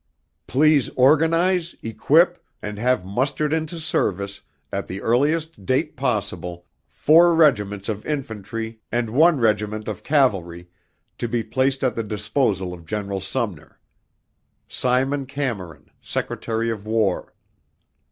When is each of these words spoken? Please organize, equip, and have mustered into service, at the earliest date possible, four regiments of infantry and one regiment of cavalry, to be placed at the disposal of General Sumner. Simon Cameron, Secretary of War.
Please 0.47 0.89
organize, 0.95 1.75
equip, 1.83 2.43
and 2.59 2.79
have 2.79 3.05
mustered 3.05 3.53
into 3.53 3.79
service, 3.79 4.41
at 4.73 4.87
the 4.87 4.99
earliest 4.99 5.63
date 5.63 5.95
possible, 5.95 6.65
four 6.87 7.35
regiments 7.35 7.87
of 7.87 8.03
infantry 8.07 8.79
and 8.91 9.11
one 9.11 9.39
regiment 9.39 9.87
of 9.87 10.01
cavalry, 10.01 10.67
to 11.19 11.27
be 11.27 11.43
placed 11.43 11.83
at 11.83 11.93
the 11.95 12.01
disposal 12.03 12.73
of 12.73 12.87
General 12.87 13.19
Sumner. 13.19 13.77
Simon 14.67 15.27
Cameron, 15.27 15.91
Secretary 16.01 16.71
of 16.71 16.87
War. 16.87 17.35